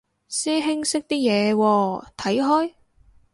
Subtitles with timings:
[0.27, 2.73] 師兄識啲嘢喎，睇開？